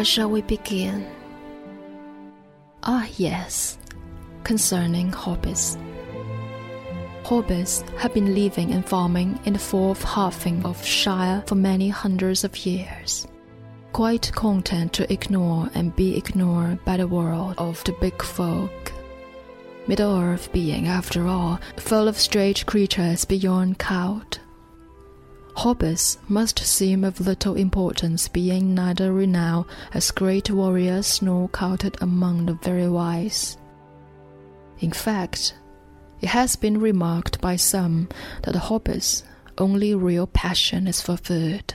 [0.00, 1.06] Where shall we begin?
[2.84, 3.76] Ah, yes,
[4.44, 5.76] concerning hobbits.
[7.22, 12.44] Hobbits have been living and farming in the four Farthings of Shire for many hundreds
[12.44, 13.28] of years,
[13.92, 18.92] quite content to ignore and be ignored by the world of the big folk.
[19.86, 24.40] Middle Earth being, after all, full of strange creatures beyond count.
[25.56, 32.46] Hobbits must seem of little importance, being neither renowned as great warriors nor counted among
[32.46, 33.56] the very wise.
[34.78, 35.54] In fact,
[36.20, 38.08] it has been remarked by some
[38.42, 39.22] that the hobbits'
[39.58, 41.74] only real passion is for food.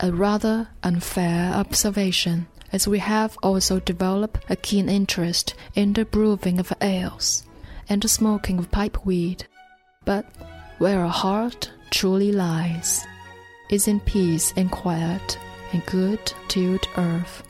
[0.00, 6.60] A rather unfair observation, as we have also developed a keen interest in the brewing
[6.60, 7.44] of ales
[7.88, 9.46] and the smoking of pipeweed.
[10.04, 10.26] But
[10.78, 13.05] where a heart truly lies
[13.69, 15.37] is in peace and quiet
[15.71, 17.43] and good tilled earth.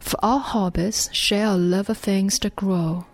[0.00, 3.06] For all hobbits share a love of things that grow.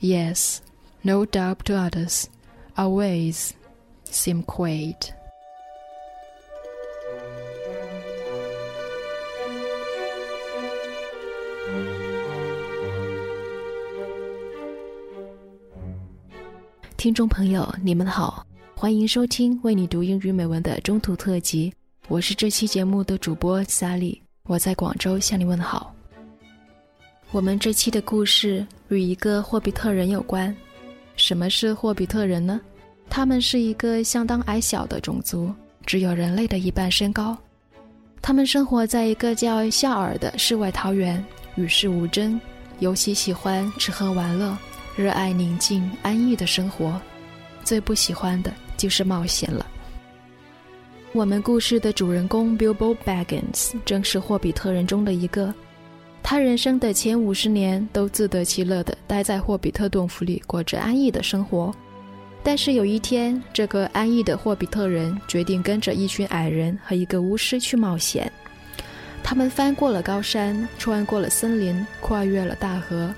[0.00, 0.62] Yes,
[1.04, 2.28] no doubt to others,
[2.76, 3.54] our ways
[4.04, 5.12] seem quaint.
[16.96, 18.44] 听众朋友，你们好，
[18.85, 21.73] 欢迎收听为你读英语美文的中途特辑。
[22.07, 25.91] 我是这期节目的主播萨莉，我在广州向你问好。
[27.31, 30.55] 我们这期的故事与一个霍比特人有关。
[31.15, 32.61] 什么是霍比特人呢？
[33.09, 35.51] 他们是一个相当矮小的种族，
[35.87, 37.35] 只有人类的一半身高。
[38.21, 41.25] 他们生活在一个叫夏尔的世外桃源，
[41.55, 42.39] 与世无争，
[42.77, 44.55] 尤其喜欢吃喝玩乐。
[44.95, 47.01] 热爱宁静安逸的生活，
[47.63, 49.65] 最不喜欢的就是冒险了。
[51.11, 55.53] 我们故事的主人公 Bilbo Baggins 正是霍比特人中的一个。
[56.21, 61.73] 他人生的前五十年都自得其乐地待在霍比特洞府里，过着安逸的生活。
[62.43, 68.31] 但是有一天，这个安逸的霍比特人决定跟着一群矮人和一个巫师去冒险。
[69.23, 73.13] 他们翻过了高山，穿过了森林，跨越了大河。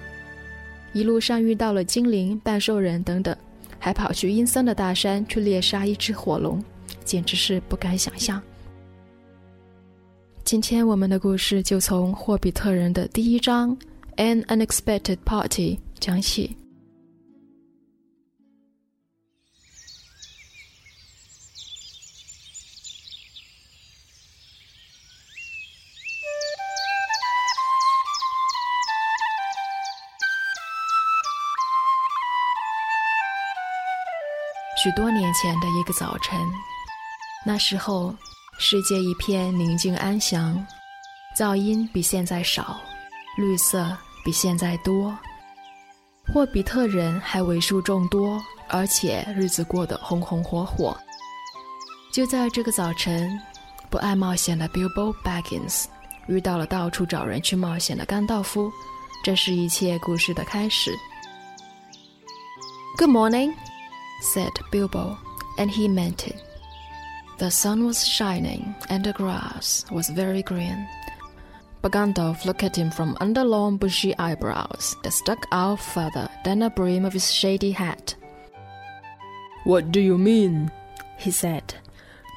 [0.94, 3.36] 一路上遇到了精灵、半兽人等等，
[3.88, 6.62] 还跑去阴森的大山去猎杀一只火龙，
[7.06, 8.42] 简直是不敢想象。
[10.44, 13.74] 今天我们的故事就从霍比特人的第一章
[14.18, 16.54] 《An Unexpected Party》讲起。
[34.78, 36.40] 许多年前的一个早晨，
[37.44, 38.14] 那时候
[38.60, 40.64] 世界一片宁静安详，
[41.36, 42.80] 噪音比现在少，
[43.38, 45.18] 绿色比现在多。
[46.32, 50.96] 霍比特人还为数众多，而且日子过得红红火火。
[52.14, 53.28] 就在这个早晨，
[53.90, 55.86] 不爱冒险的 Bilbo Baggins
[56.28, 58.72] 遇到了到处找人去冒险的甘道夫，
[59.24, 60.96] 这是一切故事的开始。
[63.00, 63.56] Good morning.
[64.22, 65.18] Said Bilbo,
[65.58, 66.42] and he meant it.
[67.40, 70.88] The sun was shining, and the grass was very green.
[71.82, 76.60] But Gandalf looked at him from under long bushy eyebrows that stuck out further than
[76.60, 78.16] the brim of his shady hat.
[79.64, 80.72] What do you mean?
[81.18, 81.76] he said.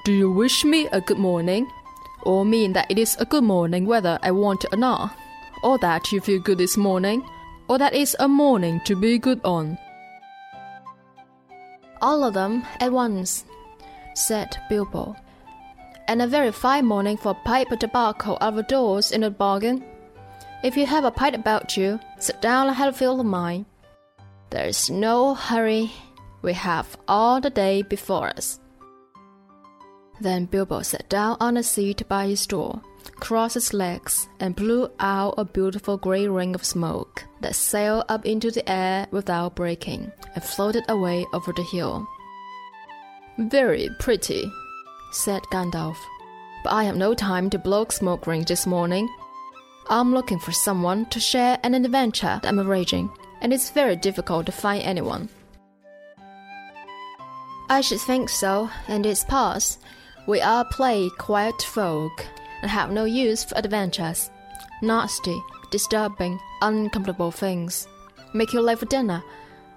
[0.04, 1.70] Do you wish me a good morning?
[2.22, 5.16] Or mean that it is a good morning whether I want it or not?
[5.62, 7.24] or that you feel good this morning,
[7.68, 9.78] or that it's a morning to be good on.
[12.00, 13.44] All of them at once,
[14.14, 15.16] said Bilbo.
[16.08, 19.30] And a very fine morning for a pipe of tobacco out of doors in a
[19.30, 19.84] bargain.
[20.62, 23.66] If you have a pipe about you, sit down and have a feel of mine.
[24.50, 25.92] There's no hurry.
[26.42, 28.60] We have all the day before us.
[30.20, 32.82] Then Bilbo sat down on a seat by his door,
[33.16, 38.26] crossed his legs, and blew out a beautiful grey ring of smoke that sailed up
[38.26, 42.06] into the air without breaking and floated away over the hill.
[43.38, 44.50] Very pretty,
[45.12, 45.96] said Gandalf.
[46.62, 49.08] But I have no time to blow smoke rings this morning.
[49.88, 53.10] I'm looking for someone to share an adventure that I'm arranging,
[53.40, 55.28] and it's very difficult to find anyone.
[57.70, 59.80] I should think so, and it's past.
[60.26, 62.26] We are plain, quiet folk,
[62.62, 64.30] and have no use for adventures.
[64.82, 65.40] Nasty,
[65.70, 67.86] disturbing, uncomfortable things.
[68.34, 69.22] Make you late for dinner.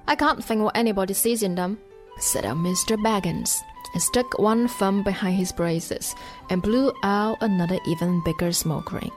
[0.07, 1.79] I can't think what anybody sees in them,
[2.19, 2.97] said our Mr.
[2.97, 3.61] Baggins,
[3.93, 6.15] and stuck one thumb behind his braces
[6.49, 9.11] and blew out another even bigger smoke ring.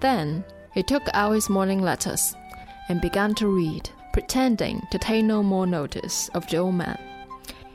[0.00, 2.34] Then he took out his morning letters
[2.88, 6.98] and began to read, pretending to take no more notice of the old man.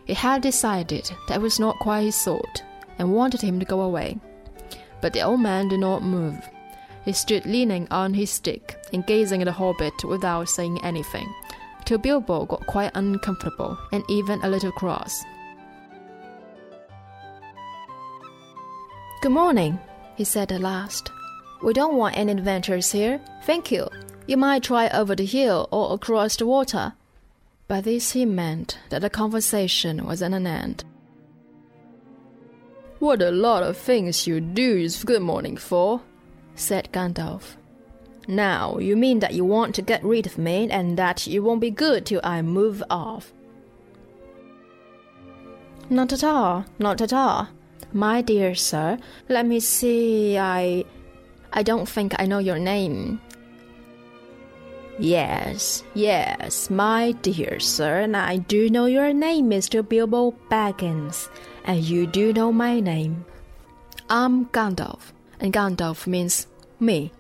[0.05, 2.63] He had decided that it was not quite his sort
[2.99, 4.19] and wanted him to go away.
[5.03, 6.39] But the old man did not move.
[7.03, 11.27] He stood leaning on his stick and gazing at the hobbit without saying anything,
[11.83, 15.21] till Bilbo got quite uncomfortable and even a little cross.
[19.21, 19.77] Good morning,
[20.15, 21.11] he said at last.
[21.61, 23.89] We don't want any adventures here, thank you.
[24.25, 26.93] You might try over the hill or across the water.
[27.67, 30.85] By this he meant that the conversation was at an end.
[33.03, 35.99] What a lot of things you do is good morning for,
[36.55, 37.57] said Gandalf.
[38.29, 41.59] Now, you mean that you want to get rid of me and that you won't
[41.59, 43.33] be good till I move off?
[45.89, 47.49] Not at all, not at all.
[47.91, 48.97] My dear sir,
[49.27, 50.85] let me see, I.
[51.51, 53.19] I don't think I know your name.
[54.99, 59.87] Yes, yes, my dear sir, and I do know your name, Mr.
[59.87, 61.29] Bilbo Baggins,
[61.65, 63.25] and you do know my name.
[64.07, 66.45] I'm Gandalf, and Gandalf means
[66.79, 67.11] me.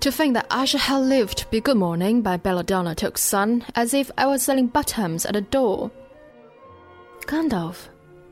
[0.00, 3.64] To think that I should have lived to be good morning by Belladonna Took's son,
[3.74, 5.90] as if I was selling buttons at a door.
[7.22, 7.88] Gandalf,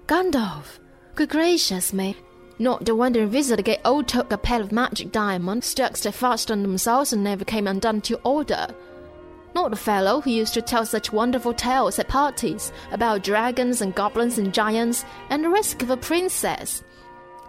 [0.06, 0.78] Gandalf,
[1.14, 2.16] good gracious me!
[2.62, 6.62] Not the wandering visitor gave old Took a pair of magic diamonds stuck fast on
[6.62, 8.68] themselves and never came undone to order.
[9.52, 13.92] Not the fellow who used to tell such wonderful tales at parties about dragons and
[13.92, 16.84] goblins and giants and the rescue of a princess.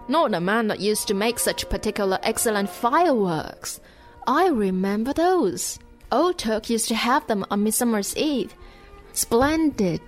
[0.07, 3.79] Not the man that used to make such particular excellent fireworks.
[4.25, 5.77] I remember those.
[6.11, 8.55] Old Took used to have them on Midsummer's Eve.
[9.11, 10.01] Splendid.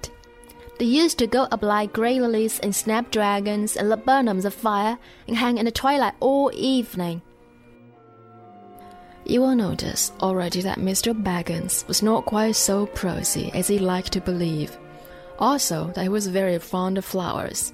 [0.77, 5.37] They used to go up like grey lilies and snapdragons and laburnums of fire and
[5.37, 7.21] hang in the twilight all evening.
[9.25, 11.13] You will notice already that Mr.
[11.13, 14.77] Baggins was not quite so prosy as he liked to believe.
[15.39, 17.73] Also, that he was very fond of flowers.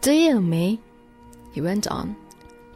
[0.00, 0.80] Dear me,
[1.52, 2.16] he went on.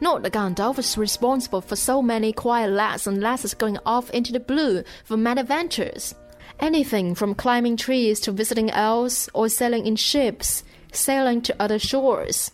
[0.01, 4.31] Not that Gandalf was responsible for so many quiet lads and lasses going off into
[4.31, 6.13] the blue for mad adventures.
[6.59, 12.51] Anything from climbing trees to visiting elves or sailing in ships, sailing to other shores.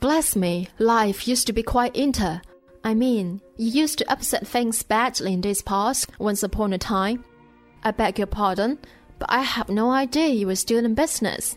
[0.00, 2.40] Bless me, life used to be quite inter.
[2.82, 7.24] I mean, you used to upset things badly in this past once upon a time.
[7.82, 8.78] I beg your pardon,
[9.18, 11.56] but I have no idea you were still in business.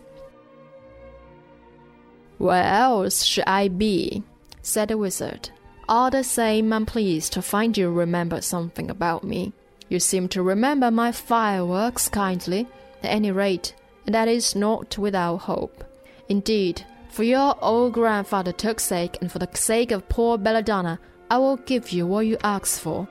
[2.38, 4.24] Where else should I be?
[4.62, 5.50] said the wizard.
[5.90, 9.54] All the same, I'm pleased to find you remember something about me.
[9.90, 12.68] You seem to remember my fireworks kindly,
[13.04, 13.74] at any rate,
[14.06, 15.84] and that is not without hope.
[16.30, 21.38] Indeed, for your old grandfather Took's sake and for the sake of poor Belladonna, I
[21.38, 23.08] will give you what you ask for.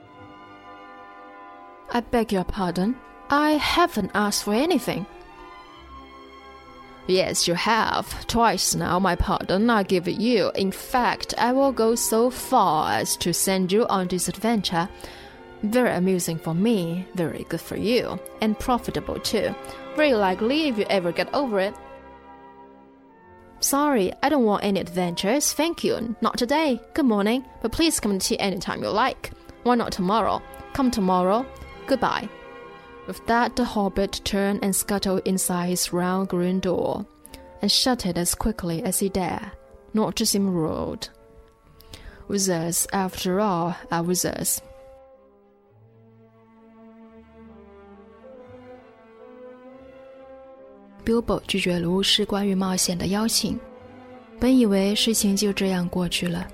[1.91, 2.97] I beg your pardon.
[3.31, 5.07] I haven't asked for anything.
[7.07, 8.27] Yes, you have.
[8.27, 10.51] Twice now, my pardon, I give it you.
[10.57, 14.89] In fact, I will go so far as to send you on this adventure.
[15.73, 19.55] Very amusing for me, very good for you, and profitable too.
[19.97, 21.75] Very likely if you ever get over it.
[23.61, 26.15] Sorry, I don't want any adventures, thank you.
[26.21, 26.81] Not today.
[26.95, 29.33] Good morning, but please come to tea anytime you like.
[29.65, 30.41] Why not tomorrow?
[30.73, 31.45] Come tomorrow.
[31.87, 32.29] Goodbye.
[33.09, 37.07] With that, the hobbit turned and scuttled inside his round green door,
[37.61, 39.51] and shut it as quickly as he dared,
[39.95, 41.09] not to seem rude.
[42.29, 44.61] Wizards, after all, are wizards.
[51.07, 53.57] Bilbo 拒绝了巫师关于冒险的邀请。
[54.41, 56.47] 本以为事情就这样过去了，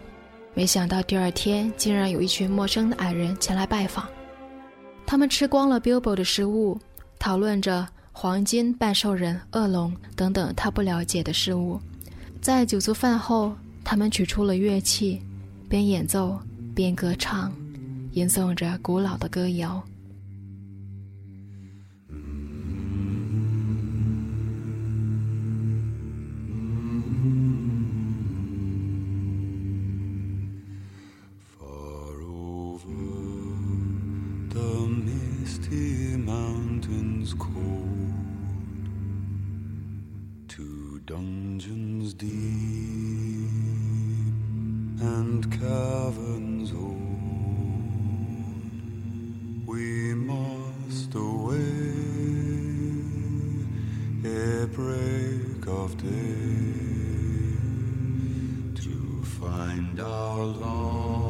[0.53, 4.07] 没想到第二天竟然有一群陌生的矮人前来拜访。
[5.07, 6.79] 他们吃光了 Bilbo 的食物，
[7.19, 11.81] 讨论着黄金、半兽人、恶龙等等他不了解的事物。
[12.43, 15.23] 在酒足饭后，他们取出了乐器，
[15.67, 16.39] 边演奏
[16.75, 17.51] 边歌唱，
[18.13, 19.83] 吟诵着古老的歌谣。
[59.53, 61.22] find our long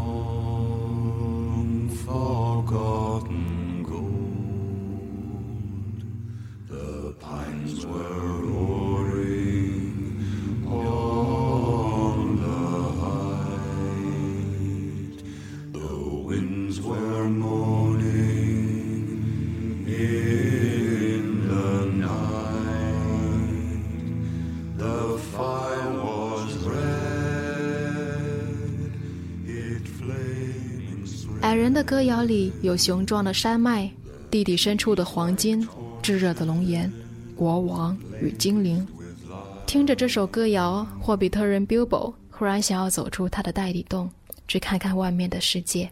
[31.73, 33.91] 的歌谣里有雄壮的山脉、
[34.31, 35.67] 地底深处的黄金、
[36.02, 36.93] 炙热的龙岩、
[37.37, 38.87] 国王与精灵。
[39.67, 44.11] 听着这首歌谣，霍比特人 Bilbo 忽然想要走出他的袋底洞，
[44.47, 45.88] 去看看外面的世界。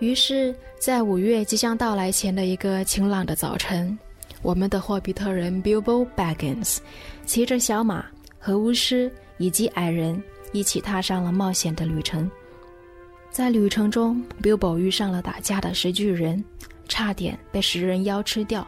[0.00, 3.96] 于是，在五月即将到来前的一个晴朗的早晨，
[4.42, 6.78] 我们的霍比特人 Bilbo Baggins
[7.24, 8.04] 骑着小马
[8.38, 10.20] 和巫师以及矮人。
[10.54, 12.30] 一起踏上了冒险的旅程，
[13.28, 16.42] 在旅程中，Bilbo 遇上了打架的石巨人，
[16.88, 18.64] 差点被食人妖吃掉；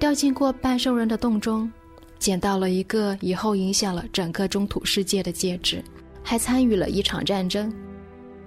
[0.00, 1.70] 掉进过半兽人的洞中，
[2.18, 5.84] 捡到了一个以后影响了整个中土世界的戒指，
[6.22, 7.70] 还参与了一场战争。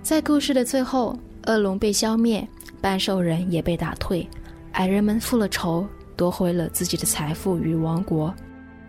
[0.01, 2.45] 在故事的最后，恶龙被消灭，
[2.81, 4.27] 半兽人也被打退，
[4.71, 8.33] 矮人们复了仇，夺回了自己的财富与王国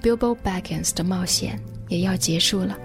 [0.02, 2.78] ，Bilbo Baggins 的冒险也要结束了。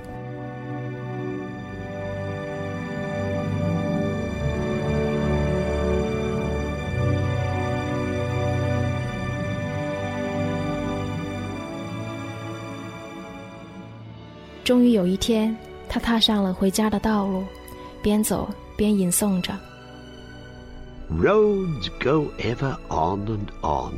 [14.65, 15.57] 终于有一天，
[15.89, 17.45] 他踏上了回家的道路，
[18.03, 19.55] 边走边吟诵着：“
[21.09, 23.93] Roads go ever on and on,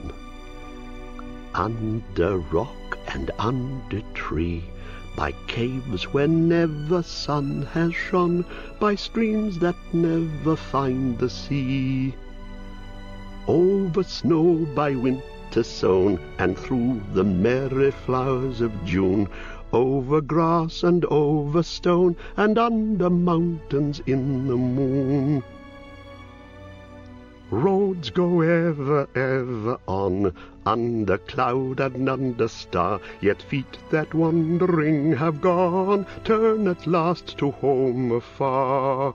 [1.55, 2.69] under rock
[3.07, 4.61] and under tree,
[5.17, 8.45] by caves where never sun has shone,
[8.79, 12.13] by streams that never find the sea,
[13.47, 19.27] over snow by winter sown, and through the merry flowers of June.”
[19.74, 25.44] Over grass and over stone and under mountains in the moon.
[27.50, 30.34] Roads go ever, ever on,
[30.66, 37.52] under cloud and under star, yet feet that wandering have gone turn at last to
[37.52, 39.14] home afar.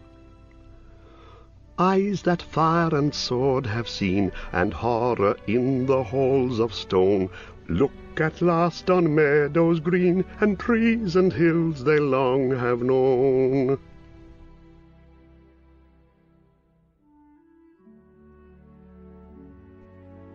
[1.81, 7.31] Eyes that fire and sword have seen, and horror in the halls of stone,
[7.68, 13.78] look at last on meadows green and trees and hills they long have known.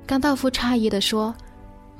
[0.06, 1.34] 甘道夫诧异地说：“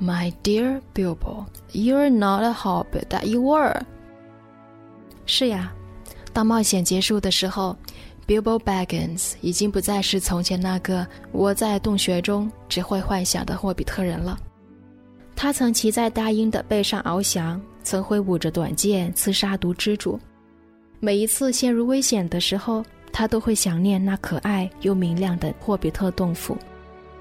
[0.01, 3.79] My dear Bilbo, you're not a hobbit that you were。”
[5.27, 5.71] 是呀，
[6.33, 7.77] 当冒险结束的时候，
[8.25, 14.39] Bilbo Baggins 已经不再是从前那个窝在洞穴中只会幻想的霍比特人了。
[15.36, 20.18] 他曾骑在大鹰的背上翱翔，曾挥舞着短剑刺杀毒蜘蛛。
[21.00, 26.56] 每一次陷入危险的时候，他都会想念那可爱又明亮的霍比特洞府，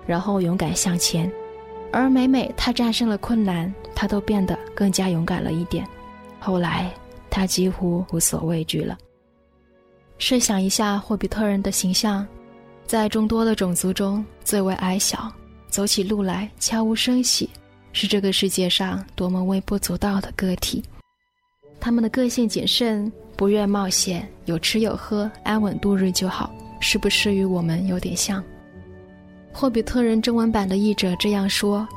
[0.05, 1.29] 然后勇敢向前。
[1.91, 5.86] 而每每他战胜了困难，他都变得更加勇敢了一点。
[6.39, 6.93] 后来，
[7.29, 8.98] 他几乎无所畏惧了。
[10.17, 12.25] 设想一下霍比特人的形象，
[12.86, 15.32] 在众多的种族中最为矮小，
[15.67, 17.50] 走起路来悄无声息。
[17.93, 20.83] 是这个世界上多么微不足道的个体，
[21.79, 28.43] 他们的个性谨慎，不愿冒险，有吃有喝，安稳度日就好，是不是与我们有点像？
[29.53, 31.88] 霍比特人中文版的译者这样说：“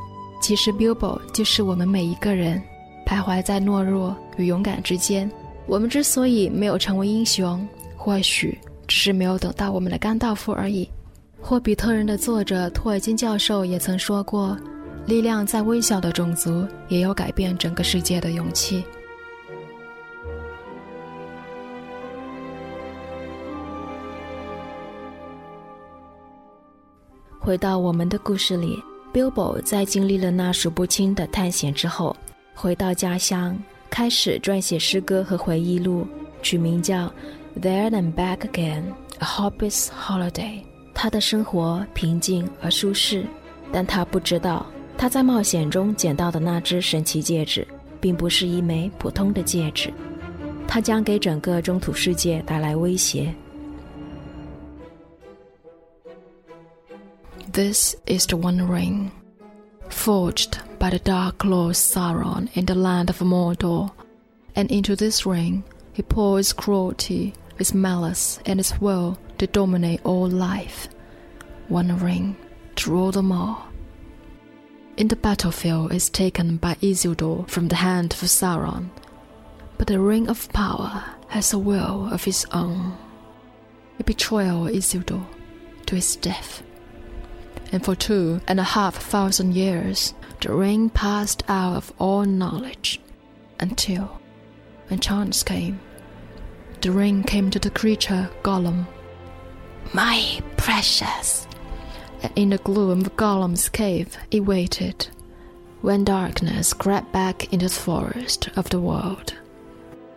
[0.42, 2.62] 其实 Bilbo 就是我们每一个人，
[3.06, 5.30] 徘徊在懦弱与勇敢之间。
[5.66, 10.86] 我们之所以没有成为英雄，或许只是没有等到我们的甘道夫而已。”
[11.40, 14.54] 霍比特人的作者托尔金教授也曾说过
[15.06, 18.84] ：“力量在微小的种族，也有改变整个世界的勇气。”
[27.38, 28.82] 回到我们的故事里
[29.12, 32.16] ，Bilbo 在经历了那数不清的探险之后，
[32.52, 33.56] 回到家乡，
[33.88, 36.04] 开始撰写诗歌和回忆录，
[36.42, 37.06] 取名叫
[37.60, 38.82] 《There and Back Again:
[39.20, 40.60] A Hobbit's Holiday》。
[40.92, 43.24] 他的生活平静而舒适，
[43.70, 44.66] 但他不知道，
[44.97, 47.67] 他在冒险中捡到的那只神奇戒指，
[47.99, 49.91] 并不是一枚普通的戒指，
[50.67, 53.33] 它将给整个中土世界带来威胁。
[57.51, 59.09] This is the One Ring,
[59.89, 63.89] forged by the Dark Lord Sauron in the land of Mordor,
[64.55, 70.29] and into this ring he pours cruelty, his malice, and his will to dominate all
[70.29, 70.87] life.
[71.67, 72.35] One ring
[72.77, 73.67] to rule them all.
[74.96, 78.90] In the battlefield is taken by Isildur from the hand of Sauron,
[79.76, 82.96] but the ring of power has a will of its own.
[83.98, 85.26] A betrayal Isildur
[85.86, 86.62] to his death
[87.72, 93.00] and for two and a half thousand years the ring passed out of all knowledge,
[93.58, 94.20] until,
[94.88, 95.80] when chance came,
[96.82, 98.86] the ring came to the creature Gollum.
[99.92, 101.46] My precious!
[102.22, 105.08] And in the gloom of Gollum's cave it waited,
[105.82, 109.34] when darkness crept back into the forest of the world,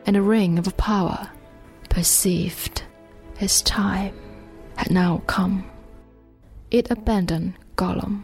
[0.05, 1.29] and the ring of power
[1.89, 2.83] perceived
[3.39, 4.13] its time
[4.75, 5.69] had now come
[6.71, 8.23] it abandoned Gollum.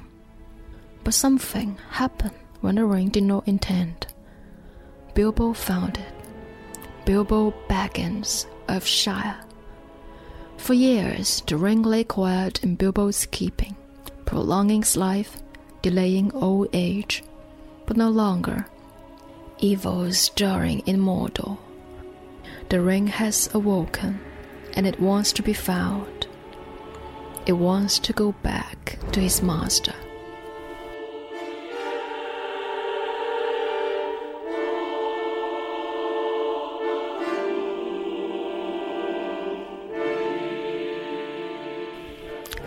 [1.03, 4.07] But something happened when the ring did not intend.
[5.13, 6.13] Bilbo found it.
[7.05, 9.44] Bilbo Baggins of Shire.
[10.65, 13.75] For years, the ring lay quiet in Bilbo's keeping,
[14.25, 15.37] prolonging his life,
[15.83, 17.23] delaying old age.
[17.85, 18.65] But no longer.
[19.59, 21.59] Evil is stirring in Mordor.
[22.69, 24.19] The ring has awoken,
[24.73, 26.25] and it wants to be found
[27.45, 29.93] it wants to go back to his master.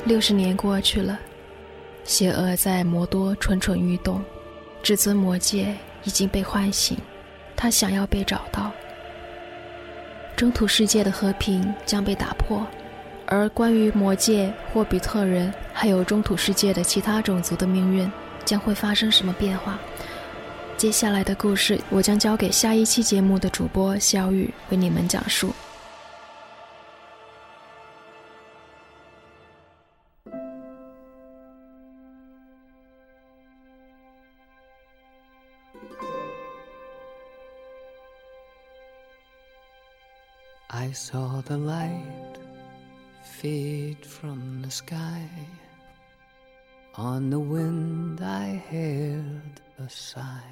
[0.09, 1.21] 六十年过去了，
[2.03, 4.25] 邪恶在魔多蠢蠢欲动，
[4.83, 6.97] 至尊魔戒已经被唤醒，
[7.55, 8.73] 他想要被找到。
[10.35, 12.67] 中土世界的和平将被打破。
[13.27, 18.11] 而关于魔界、霍比特人，还有中土世界的其他种族的命运，
[18.47, 19.79] 将会发生什么变化？
[20.79, 25.53] 接下来的故事，我将交给下一期节目的主播小雨为你们讲述。
[40.89, 42.39] I saw the light.
[43.41, 45.29] fade from the sky.
[46.95, 50.43] On the wind I heard a sigh.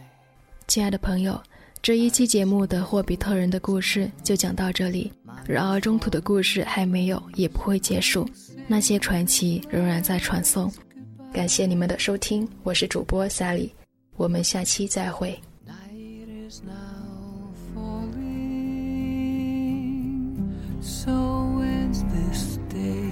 [0.68, 1.42] 亲爱的朋友，
[1.82, 5.12] 这一期节目的霍比特人的故事就讲到这里。
[5.46, 8.28] 然而，中途的故事还没有，也不会结束，
[8.68, 10.72] 那些传奇仍然在传颂。
[11.32, 13.70] 感谢你们的收听，我是主播 Sally，
[14.16, 15.38] 我们下期再会。
[20.80, 23.10] So ends this day.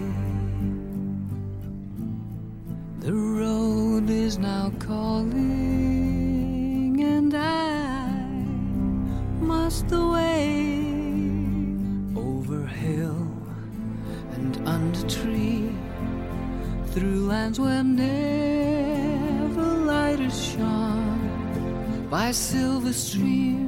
[3.00, 5.42] The road is now calling,
[7.02, 8.08] and I
[9.40, 10.86] must away
[12.16, 13.26] over hill
[14.34, 15.70] and under tree,
[16.92, 23.63] through lands where never light is shone, by silver streams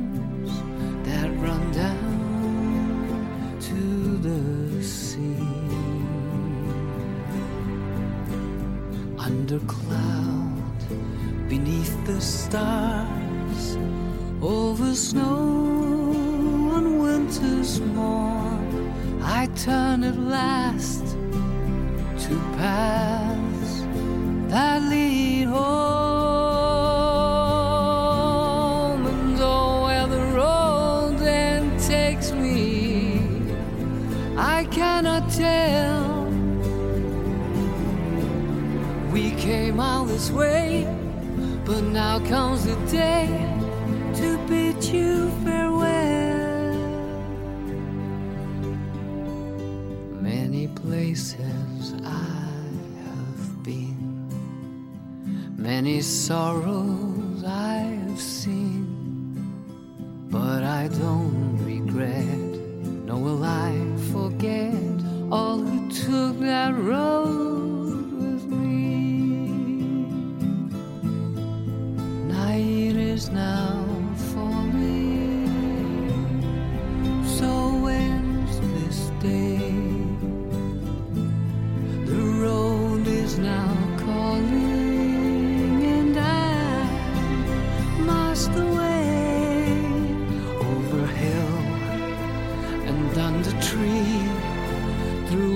[9.56, 13.78] Under cloud, beneath the stars,
[14.42, 16.12] over snow
[16.74, 18.92] on winter's morn,
[19.22, 21.16] I turn at last
[22.24, 23.86] to paths
[24.50, 25.95] that lead home.
[39.76, 40.86] Came all this way,
[41.66, 43.28] but now comes the day
[44.14, 46.72] to bid you farewell.
[50.18, 52.38] Many places I
[53.04, 54.28] have been,
[55.58, 58.86] many sorrows I have seen,
[60.30, 62.50] but I don't regret,
[63.04, 63.72] nor will I
[64.12, 64.72] forget
[65.30, 67.25] all who took that road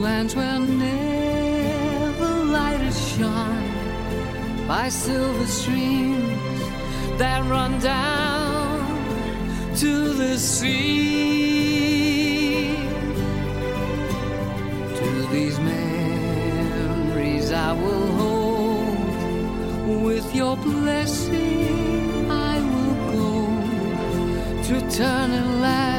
[0.01, 6.63] lands where never light has shone, by silver streams
[7.19, 8.81] that run down
[9.77, 11.51] to the sea.
[15.01, 18.41] To these memories I will hold.
[20.03, 23.33] With your blessing, I will go
[24.69, 25.89] to turn at last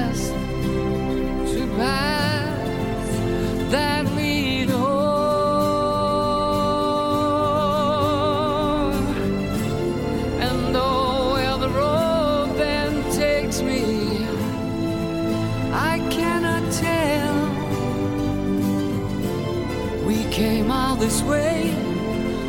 [20.31, 21.75] came all this way,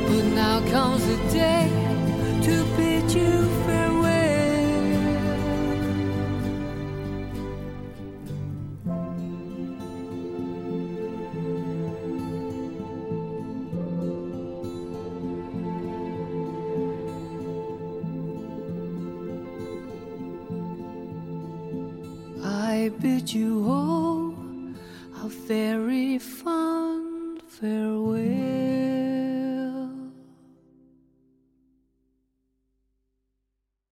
[0.06, 1.68] but now comes the day
[2.42, 3.71] to bid you farewell.